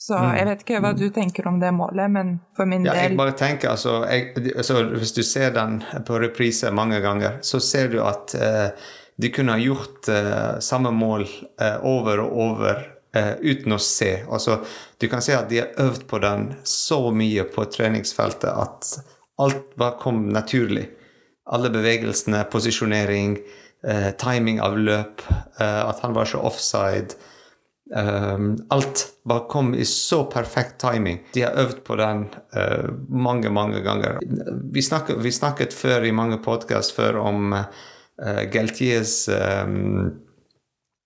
Så 0.00 0.16
Mm. 0.16 0.36
jeg 0.38 0.46
vet 0.46 0.62
ikke 0.64 0.80
hva 0.80 0.92
du 0.96 1.10
tenker 1.10 1.46
om 1.48 1.60
det 1.60 1.70
målet, 1.74 2.10
men 2.10 2.40
for 2.56 2.64
min 2.64 2.84
Ja, 2.84 2.94
jeg 2.94 3.16
bare 3.16 3.36
tenker, 3.36 3.70
altså, 3.70 4.06
jeg, 4.08 4.32
altså 4.56 4.88
Hvis 4.88 5.12
du 5.12 5.22
ser 5.22 5.50
den 5.50 5.82
på 6.06 6.18
reprise 6.18 6.70
mange 6.72 7.00
ganger, 7.00 7.42
så 7.42 7.60
ser 7.60 7.88
du 7.88 8.00
at 8.02 8.34
eh, 8.34 8.70
de 9.20 9.28
kunne 9.28 9.52
ha 9.52 9.58
gjort 9.58 10.08
eh, 10.08 10.58
samme 10.60 10.90
mål 10.90 11.28
eh, 11.60 11.76
over 11.84 12.24
og 12.24 12.32
over 12.32 12.82
eh, 13.16 13.32
uten 13.40 13.76
å 13.76 13.80
se. 13.82 14.12
Altså, 14.28 14.60
du 14.98 15.08
kan 15.08 15.22
se 15.24 15.36
at 15.36 15.50
de 15.50 15.62
har 15.62 15.74
øvd 15.82 16.06
på 16.10 16.20
den 16.22 16.52
så 16.68 17.04
mye 17.14 17.46
på 17.52 17.66
treningsfeltet 17.72 18.50
at 18.50 18.92
alt 19.42 19.74
bare 19.80 19.98
kom 20.00 20.26
naturlig. 20.32 20.86
Alle 21.52 21.72
bevegelsene, 21.74 22.44
posisjonering, 22.52 23.36
eh, 23.84 24.10
timing 24.18 24.60
av 24.62 24.78
løp, 24.78 25.22
eh, 25.60 25.82
at 25.88 26.00
han 26.00 26.14
var 26.14 26.24
så 26.24 26.38
offside. 26.38 27.16
Um, 27.94 28.54
alt 28.70 29.02
bare 29.28 29.48
kom 29.52 29.74
i 29.74 29.84
så 29.84 30.22
perfekt 30.24 30.78
timing. 30.80 31.18
De 31.34 31.42
har 31.42 31.58
øvd 31.60 31.82
på 31.84 31.96
den 32.00 32.22
eh, 32.56 32.88
mange, 33.08 33.50
mange 33.52 33.82
ganger. 33.84 34.16
Vi 34.72 34.82
snakket, 34.82 35.18
vi 35.20 35.32
snakket 35.32 35.74
før 35.76 36.06
i 36.08 36.14
mange 36.16 36.38
podkast 36.40 36.94
før 36.96 37.18
om 37.20 37.52
uh, 37.52 38.42
Galtiers 38.48 39.28
um, 39.28 40.08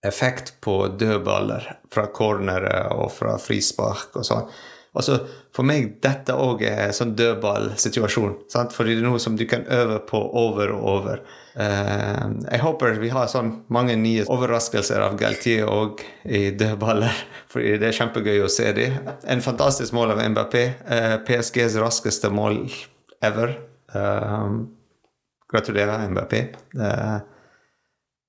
effekt 0.08 0.54
på 0.64 0.78
dødballer 0.98 1.68
fra 1.92 2.06
cornere 2.14 2.86
og 2.94 3.10
fra 3.14 3.36
frispark 3.42 4.16
og 4.16 4.26
sånn. 4.26 4.48
Altså, 4.96 5.18
for 5.52 5.68
meg 5.68 5.98
dette 6.04 6.32
òg 6.32 6.62
er 6.64 6.86
en 6.86 6.94
sånn 6.96 7.12
dødballsituasjon. 7.18 8.36
sant? 8.48 8.72
Fordi 8.72 8.94
det 8.94 9.02
er 9.02 9.10
noe 9.10 9.20
som 9.20 9.36
du 9.36 9.44
kan 9.48 9.66
øve 9.68 9.98
på 10.08 10.20
over 10.40 10.72
og 10.72 10.86
over. 10.94 11.20
Uh, 11.56 12.32
jeg 12.46 12.62
håper 12.62 12.96
vi 13.00 13.10
har 13.12 13.28
sånn 13.28 13.50
mange 13.72 13.96
nye 14.00 14.24
overraskelser 14.32 15.04
av 15.04 15.18
Galtier 15.20 15.68
òg 15.68 16.00
i 16.24 16.48
dødballer. 16.56 17.20
Fordi 17.52 17.76
det 17.82 17.90
er 17.90 17.98
kjempegøy 17.98 18.40
å 18.44 18.52
se 18.52 18.72
dem. 18.76 18.96
En 19.28 19.44
fantastisk 19.44 19.92
mål 19.96 20.16
av 20.16 20.24
MBP. 20.24 20.56
Uh, 20.88 21.18
PSGs 21.28 21.76
raskeste 21.82 22.32
mål 22.32 22.62
ever. 23.24 23.52
Uh, 23.92 24.64
gratulerer, 25.52 26.08
MBP. 26.08 26.32
Eh, 26.80 27.16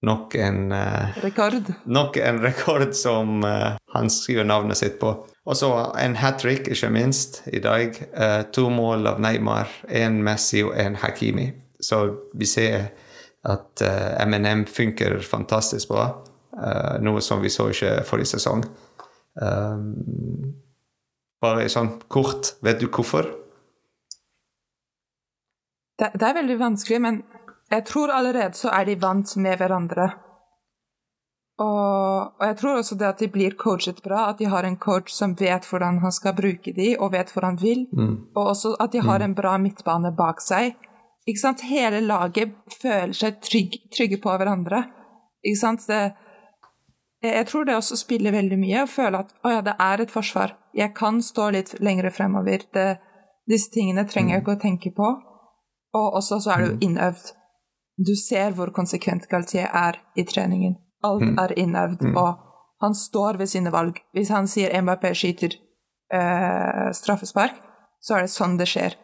nok 0.06 0.36
en 0.36 0.72
eh, 0.72 1.18
rekord. 1.24 1.74
nok 1.86 2.18
en 2.18 2.42
rekord 2.42 2.94
som 2.96 3.44
eh, 3.44 3.74
han 3.94 4.10
skriver 4.10 4.46
navnet 4.46 4.78
sitt 4.78 5.00
på. 5.00 5.14
Og 5.48 5.58
så 5.58 5.72
en 6.00 6.18
hat 6.20 6.42
trick, 6.44 6.68
ikke 6.68 6.90
minst, 6.92 7.42
i 7.48 7.60
dag. 7.64 7.96
Eh, 8.14 8.42
to 8.52 8.68
mål 8.70 9.08
av 9.08 9.22
Neymar, 9.24 9.72
én 9.88 10.22
Messi 10.24 10.64
og 10.64 10.76
én 10.76 10.98
Hakimi. 11.02 11.50
Så 11.80 12.04
vi 12.34 12.46
ser 12.46 12.90
at 13.48 13.82
eh, 13.82 14.26
MNM 14.28 14.66
funker 14.68 15.20
fantastisk 15.24 15.94
bra. 15.94 16.10
Eh, 16.58 16.98
noe 17.02 17.22
som 17.22 17.42
vi 17.42 17.54
så 17.54 17.70
ikke 17.72 18.02
forrige 18.08 18.36
sesong. 18.36 18.66
Um, 19.38 20.56
bare 21.42 21.68
sånn 21.70 21.92
kort, 22.10 22.56
vet 22.66 22.82
du 22.82 22.88
hvorfor? 22.90 23.30
Det, 25.98 26.10
det 26.18 26.26
er 26.26 26.38
veldig 26.38 26.58
vanskelig, 26.60 27.00
men 27.02 27.22
jeg 27.70 27.86
tror 27.86 28.14
allerede 28.14 28.56
så 28.56 28.72
er 28.72 28.88
de 28.88 28.96
vant 29.02 29.36
med 29.36 29.60
hverandre. 29.60 30.08
Og, 31.58 32.38
og 32.38 32.44
jeg 32.46 32.58
tror 32.60 32.78
også 32.78 32.96
det 32.96 33.08
at 33.08 33.20
de 33.20 33.28
blir 33.34 33.56
coachet 33.58 34.04
bra, 34.06 34.28
at 34.30 34.38
de 34.40 34.46
har 34.46 34.64
en 34.64 34.78
coach 34.78 35.10
som 35.14 35.34
vet 35.40 35.66
hvordan 35.66 36.00
han 36.04 36.14
skal 36.14 36.36
bruke 36.38 36.74
de, 36.74 36.92
og 37.00 37.12
vet 37.16 37.32
hvor 37.34 37.48
han 37.48 37.58
vil. 37.62 37.88
Og 38.36 38.44
også 38.54 38.76
at 38.80 38.94
de 38.94 39.02
har 39.02 39.26
en 39.26 39.36
bra 39.36 39.58
midtbane 39.58 40.14
bak 40.18 40.42
seg. 40.42 40.78
Ikke 41.28 41.42
sant? 41.42 41.66
Hele 41.68 42.00
laget 42.06 42.54
føler 42.82 43.14
seg 43.18 43.42
trygg, 43.44 43.80
trygge 43.92 44.22
på 44.22 44.38
hverandre. 44.38 44.86
Ikke 45.44 45.60
sant? 45.60 45.88
Det, 45.90 46.14
jeg, 47.26 47.48
tror 47.50 47.66
det 47.66 47.76
også 47.76 47.98
spiller 47.98 48.32
veldig 48.32 48.60
mye, 48.62 48.86
å 48.86 48.92
føle 48.92 49.26
at 49.26 49.34
å 49.44 49.58
ja, 49.58 49.64
det 49.66 49.76
er 49.82 50.06
et 50.06 50.14
forsvar. 50.14 50.56
Jeg 50.78 50.94
kan 50.96 51.20
stå 51.26 51.50
litt 51.58 51.74
lenger 51.82 52.12
fremover. 52.14 52.64
Det, 52.74 52.88
disse 53.50 53.74
tingene 53.74 54.06
trenger 54.08 54.38
jeg 54.38 54.46
ikke 54.46 54.56
å 54.56 54.62
tenke 54.62 54.94
på. 54.96 55.10
Og 55.98 56.18
også 56.22 56.40
så 56.44 56.54
er 56.54 56.64
det 56.64 56.70
jo 56.70 56.80
innøvd. 56.92 57.34
Du 57.98 58.14
ser 58.16 58.54
hvor 58.54 58.70
konsekvent 58.74 59.26
Galtier 59.30 59.72
er 59.74 59.98
i 60.16 60.26
treningen. 60.26 60.78
Alt 61.06 61.40
er 61.40 61.54
innøvd, 61.58 62.04
og 62.14 62.38
han 62.82 62.96
står 62.96 63.40
ved 63.42 63.50
sine 63.50 63.72
valg. 63.74 63.98
Hvis 64.14 64.30
han 64.34 64.50
sier 64.50 64.74
MBP 64.82 65.10
skyter 65.18 65.58
øh, 66.14 66.92
straffespark, 66.94 67.58
så 68.02 68.18
er 68.18 68.28
det 68.28 68.34
sånn 68.34 68.58
det 68.60 68.70
skjer. 68.70 68.98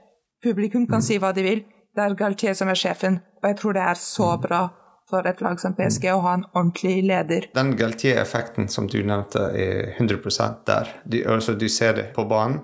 Publikum 0.43 0.85
kan 0.89 1.01
si 1.05 1.17
hva 1.21 1.33
de 1.33 1.45
vil. 1.45 1.63
Det 1.93 2.05
er 2.05 2.15
Galtier 2.17 2.55
som 2.57 2.69
er 2.69 2.77
sjefen, 2.77 3.19
og 3.41 3.49
jeg 3.49 3.59
tror 3.59 3.77
det 3.77 3.83
er 3.85 3.99
så 3.99 4.29
bra 4.41 4.63
for 5.09 5.27
et 5.29 5.41
lag 5.45 5.59
som 5.61 5.75
PSG 5.77 6.07
å 6.13 6.21
ha 6.23 6.37
en 6.37 6.45
ordentlig 6.53 6.95
leder. 7.05 7.49
Den 7.53 7.73
Galtier-effekten 7.77 8.69
som 8.71 8.87
du 8.89 8.99
nevnte, 9.05 9.49
er 9.53 9.93
100% 9.97 10.63
der. 10.69 10.89
Du, 11.05 11.19
altså, 11.29 11.57
du 11.57 11.67
ser 11.69 11.97
det 11.97 12.07
på 12.15 12.25
banen, 12.29 12.61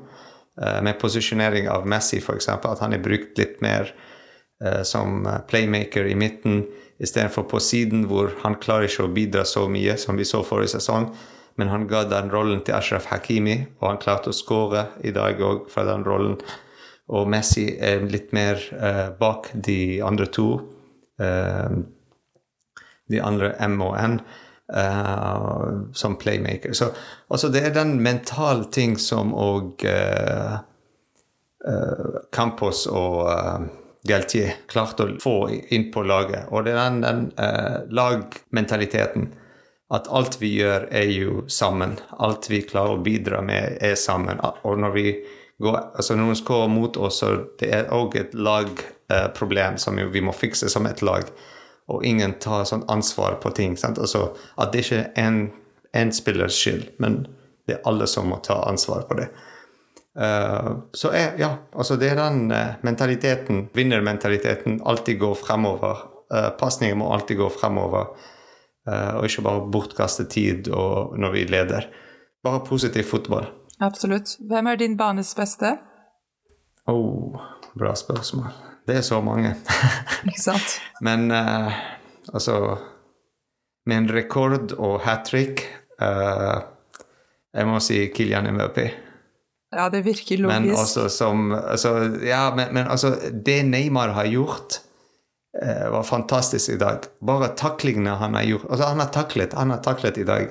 eh, 0.62 0.80
med 0.86 0.98
posisjonering 1.02 1.70
av 1.70 1.90
Messi 1.90 2.22
f.eks., 2.24 2.50
at 2.54 2.86
han 2.86 2.96
er 2.96 3.04
brukt 3.04 3.38
litt 3.42 3.60
mer 3.66 3.94
som 4.84 5.24
playmaker 5.48 6.08
i 6.12 6.16
midten 6.20 6.66
istedenfor 7.00 7.46
på 7.48 7.60
siden, 7.64 8.04
hvor 8.12 8.34
han 8.44 8.58
klarer 8.60 8.90
ikke 8.90 9.06
å 9.08 9.12
bidra 9.16 9.46
så 9.48 9.68
mye 9.72 9.96
som 9.98 10.20
vi 10.20 10.26
så 10.28 10.42
forrige 10.44 10.74
sesong. 10.76 11.10
Men 11.60 11.72
han 11.72 11.88
ga 11.88 12.06
den 12.08 12.32
rollen 12.32 12.62
til 12.64 12.76
Ashraf 12.76 13.10
Hakimi, 13.12 13.56
og 13.80 13.88
han 13.88 14.02
klarte 14.04 14.32
å 14.32 14.36
skåre 14.36 14.86
i 15.04 15.12
dag 15.16 15.40
òg 15.44 15.70
fra 15.72 15.86
den 15.88 16.04
rollen. 16.08 16.38
Og 17.12 17.28
Messi 17.32 17.66
er 17.76 18.06
litt 18.08 18.34
mer 18.36 18.62
uh, 18.76 19.10
bak 19.20 19.50
de 19.54 20.00
andre 20.06 20.28
to. 20.32 20.50
Uh, 21.20 21.82
de 23.10 23.24
andre 23.24 23.56
M 23.70 23.82
og 23.88 23.98
N 24.04 24.22
Uh, 24.70 25.90
som 25.98 26.14
playmaker. 26.22 26.76
Så 26.78 26.92
altså 27.34 27.48
det 27.50 27.64
er 27.66 27.72
den 27.74 27.96
mentale 28.06 28.68
ting 28.70 29.00
som 29.02 29.32
òg 29.34 29.82
Campos 32.30 32.84
og 32.86 33.32
eh, 33.34 33.66
Galtier 34.08 34.54
klarte 34.68 35.04
å 35.04 35.18
få 35.20 35.36
inn 35.76 35.90
på 35.92 36.04
laget. 36.08 36.48
Og 36.54 36.64
det 36.66 36.74
er 36.76 36.80
den, 36.86 37.02
den 37.04 37.26
eh, 37.42 37.82
lagmentaliteten. 37.92 39.30
At 39.92 40.08
alt 40.14 40.38
vi 40.40 40.54
gjør, 40.54 40.86
er 40.94 41.10
jo 41.10 41.44
sammen. 41.50 41.98
Alt 42.22 42.48
vi 42.52 42.62
klarer 42.62 42.96
å 42.96 43.04
bidra 43.04 43.42
med, 43.42 43.80
er 43.82 43.98
sammen. 44.00 44.40
Og 44.64 44.80
når 44.80 44.96
vi 44.96 45.06
går, 45.60 45.80
altså 45.98 46.16
noen 46.16 46.38
skårer 46.38 46.72
mot 46.72 46.98
oss, 46.98 47.20
så 47.24 47.34
det 47.60 47.72
er 47.76 47.92
òg 47.96 48.16
et 48.20 48.36
lagproblem 48.38 49.76
eh, 49.76 49.82
som 49.82 50.00
vi 50.00 50.24
må 50.24 50.36
fikse 50.36 50.70
som 50.72 50.88
et 50.88 51.04
lag. 51.04 51.28
Og 51.90 52.06
ingen 52.06 52.38
tar 52.40 52.68
sånn 52.70 52.86
ansvar 52.88 53.40
på 53.44 53.52
ting. 53.58 53.76
Altså, 53.84 54.30
at 54.62 54.72
det 54.72 54.86
ikke 54.86 55.04
er 55.18 55.40
én 55.98 56.14
spillers 56.14 56.56
skyld, 56.56 56.92
men 57.02 57.24
det 57.68 57.80
er 57.80 57.88
alle 57.90 58.08
som 58.08 58.30
må 58.30 58.40
ta 58.46 58.62
ansvar 58.70 59.08
på 59.10 59.18
det. 59.20 59.28
Uh, 60.18 60.90
så 60.94 61.12
er, 61.14 61.36
ja, 61.38 61.50
altså 61.74 61.96
det 62.00 62.10
er 62.12 62.18
den 62.18 62.50
uh, 62.52 62.80
mentaliteten, 62.82 63.68
vinnermentaliteten, 63.74 64.82
alltid 64.86 65.20
gå 65.20 65.34
fremover. 65.38 66.02
Uh, 66.34 66.50
Pasninger 66.58 66.98
må 66.98 67.12
alltid 67.14 67.38
gå 67.38 67.50
fremover, 67.50 68.14
og 68.90 69.26
ikke 69.28 69.44
bare 69.46 69.68
bortkaste 69.70 70.24
tid 70.32 70.66
når 70.66 71.34
vi 71.36 71.44
leder. 71.46 71.86
Bare 72.42 72.64
positiv 72.66 73.04
fotball. 73.06 73.46
Absolutt. 73.86 74.32
Hvem 74.50 74.70
er 74.72 74.80
din 74.80 74.96
banes 74.98 75.36
beste? 75.38 75.76
Oh, 76.90 77.38
bra 77.78 77.92
spørsmål. 78.00 78.48
Det 78.88 78.96
er 78.98 79.06
så 79.06 79.20
mange. 79.22 79.52
Ikke 80.26 80.42
sant? 80.42 80.80
Men 81.06 81.30
altså 81.30 82.80
Med 83.86 83.98
en 83.98 84.10
rekord 84.16 84.74
og 84.80 85.04
hat 85.06 85.28
trick 85.30 85.62
Jeg 86.00 87.68
må 87.70 87.80
si 87.84 88.08
Kilian 88.16 88.50
Mbappé. 88.56 88.90
Ja, 89.72 89.90
det 89.94 90.02
virker 90.02 90.38
logisk. 90.42 90.62
Men 90.62 90.72
også 90.74 91.10
som 91.14 91.52
altså, 91.54 91.92
Ja, 92.26 92.48
men, 92.56 92.72
men 92.74 92.88
altså 92.90 93.12
Det 93.32 93.60
Neymar 93.68 94.16
har 94.16 94.26
gjort, 94.26 94.80
eh, 95.62 95.90
var 95.94 96.04
fantastisk 96.04 96.70
i 96.74 96.80
dag. 96.82 97.06
Bare 97.22 97.52
taklingene 97.58 98.16
han 98.18 98.34
har 98.34 98.48
gjort 98.50 98.66
Altså, 98.70 98.88
han 98.90 99.00
har 99.04 99.12
taklet, 99.14 99.54
han 99.54 99.70
har 99.76 99.84
taklet 99.86 100.18
i 100.18 100.26
dag. 100.26 100.50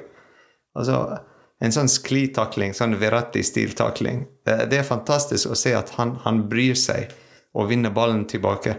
Altså, 0.79 1.19
en 1.59 1.75
sånn 1.75 1.91
sklitakling, 1.91 2.75
sånn 2.79 2.95
Verratti-stiltakling. 3.01 4.23
Det, 4.47 4.61
det 4.71 4.79
er 4.79 4.87
fantastisk 4.87 5.51
å 5.51 5.59
se 5.59 5.75
at 5.75 5.91
han, 5.99 6.15
han 6.23 6.45
bryr 6.51 6.79
seg 6.79 7.11
og 7.59 7.73
vinner 7.73 7.91
ballen 7.91 8.23
tilbake. 8.31 8.77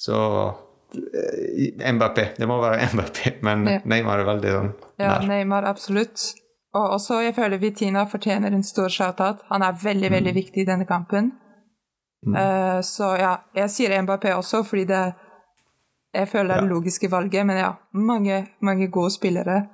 Så 0.00 0.16
eh, 0.96 1.92
Mbappé. 1.92 2.30
Det 2.38 2.48
må 2.48 2.56
være 2.62 2.88
Mbappé, 2.94 3.36
men 3.44 3.68
Ja. 3.68 3.80
Neymar 3.84 4.24
er 4.24 4.30
veldig 4.32 4.54
sånn 4.56 4.72
Ja. 5.02 5.18
Neymar, 5.26 5.68
absolutt. 5.68 6.30
Og 6.74 6.90
også, 6.96 7.20
jeg 7.22 7.34
føler 7.36 7.58
Vitina 7.60 8.04
fortjener 8.08 8.52
en 8.52 8.62
stor 8.64 8.88
shout-out. 8.88 9.42
Han 9.50 9.62
er 9.62 9.72
veldig, 9.82 10.08
Mm. 10.10 10.14
veldig 10.16 10.34
viktig 10.34 10.62
i 10.62 10.64
denne 10.64 10.84
kampen. 10.86 11.32
Eh, 12.36 12.80
så 12.80 13.16
ja, 13.18 13.36
jeg 13.54 13.70
sier 13.70 14.02
Mbappé 14.02 14.32
også, 14.36 14.62
fordi 14.64 14.84
det 14.84 15.14
Jeg 16.14 16.28
føler 16.28 16.48
det 16.48 16.56
er 16.56 16.60
det 16.60 16.70
logiske 16.70 17.08
valget, 17.10 17.46
men 17.46 17.56
ja, 17.56 17.70
mange, 17.94 18.46
mange 18.60 18.86
gode 18.90 19.10
spillere. 19.10 19.66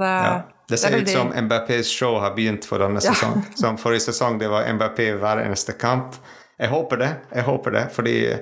Det, 0.00 0.02
Ja. 0.02 0.40
Det 0.68 0.78
ser 0.78 0.88
er 0.96 1.00
ut 1.02 1.08
som 1.08 1.28
Mbappés 1.32 1.84
show 1.84 2.18
har 2.20 2.34
begynt 2.34 2.64
for 2.64 2.78
denne 2.78 2.94
Ja. 2.94 3.00
sesongen. 3.12 3.44
Som 3.56 3.76
forrige 3.76 4.00
sesong 4.00 4.38
det 4.40 4.48
var 4.50 4.64
Mbappé 4.64 5.16
hver 5.18 5.44
eneste 5.46 5.72
kamp. 5.78 6.14
Jeg 6.58 6.68
håper 6.70 6.96
det, 6.96 7.16
jeg 7.34 7.44
håper 7.44 7.70
det, 7.70 7.92
fordi 7.92 8.40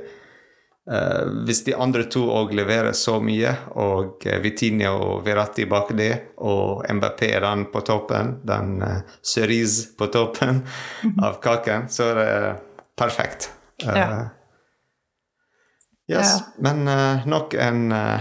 hvis 1.46 1.62
de 1.64 1.72
andre 1.80 2.04
to 2.12 2.26
òg 2.28 2.50
leverer 2.52 2.92
så 2.92 3.14
mye, 3.24 3.54
og 3.80 4.26
uh, 4.28 4.34
Vitinha 4.44 4.90
og 4.92 5.22
Verratti 5.24 5.64
bak 5.70 5.94
det, 5.96 6.10
og 6.44 6.84
Mbappé 6.92 7.30
er 7.38 7.40
den 7.46 7.64
på 7.72 7.80
toppen, 7.88 8.34
den 8.44 8.82
uh, 8.84 8.98
cerise 9.24 9.94
på 9.96 10.10
toppen 10.12 10.60
av 11.24 11.38
kaken, 11.44 11.88
så 11.88 12.10
er 12.12 12.20
det 12.20 12.54
perfekt. 13.00 13.50
Eh, 13.82 13.96
Ja. 13.96 14.28
Yes, 16.06 16.34
Ja. 16.36 16.40
men 16.58 16.88
uh, 16.88 17.24
nok 17.26 17.54
en 17.54 17.92
uh, 17.92 18.20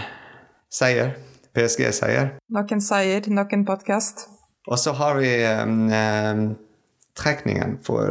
seier. 0.72 1.18
PSG-seier. 1.54 2.32
Nok 2.50 2.72
en 2.72 2.82
seier, 2.82 3.28
nok 3.30 3.52
en 3.54 3.66
podkast. 3.66 4.24
Og 4.68 4.80
så 4.80 4.94
har 4.98 5.20
vi 5.20 5.30
um, 5.46 5.92
um, 5.92 6.56
trekningen 7.14 7.76
for 7.86 8.10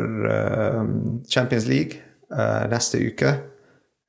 um, 0.78 1.22
Champions 1.26 1.66
League 1.66 1.98
uh, 2.30 2.68
neste 2.70 3.00
uke. 3.02 3.32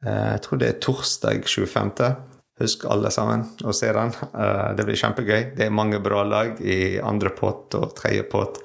Uh, 0.03 0.35
jeg 0.35 0.43
tror 0.45 0.61
det 0.61 0.69
er 0.69 0.79
torsdag 0.83 1.47
25. 1.47 2.13
Husk 2.61 2.85
alle 2.91 3.09
sammen 3.11 3.47
å 3.65 3.73
se 3.75 3.89
den. 3.95 4.13
Uh, 4.35 4.71
det 4.77 4.85
blir 4.87 4.99
kjempegøy. 4.99 5.53
Det 5.57 5.67
er 5.67 5.73
mange 5.73 6.01
bra 6.03 6.23
lag 6.27 6.61
i 6.61 6.99
andre 7.01 7.33
pott 7.35 7.75
og 7.79 7.95
tredje 7.97 8.27
pott. 8.29 8.61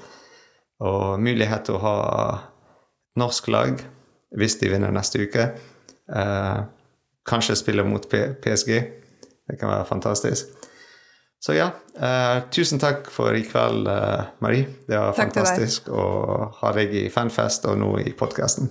Og 0.85 1.19
mulighet 1.23 1.67
til 1.67 1.79
å 1.79 1.83
ha 1.83 1.97
norsk 3.19 3.49
lag 3.51 3.81
hvis 4.39 4.59
de 4.61 4.71
vinner 4.71 4.93
neste 4.95 5.25
uke. 5.25 5.51
Uh, 6.13 6.69
kanskje 7.29 7.59
spille 7.59 7.85
mot 7.85 8.05
PSG. 8.09 8.73
Det 9.49 9.57
kan 9.59 9.73
være 9.73 9.89
fantastisk. 9.89 10.59
Så 11.41 11.55
ja, 11.55 11.71
eh, 12.01 12.43
tusen 12.51 12.81
takk 12.83 13.11
for 13.15 13.37
i 13.37 13.45
kveld, 13.47 13.87
eh, 13.89 14.25
Marie. 14.39 14.67
Det 14.89 14.99
var 14.99 15.13
Takk 15.15 15.31
fantastisk 15.35 15.89
å 15.89 16.53
ha 16.61 16.73
deg 16.73 16.95
i 16.95 17.09
Fanfest 17.09 17.65
og 17.71 17.79
nå 17.79 17.93
i 18.03 18.13
podkasten. 18.13 18.69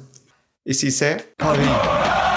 CC 0.67 1.13
har 1.39 1.55
Paris. 1.55 2.36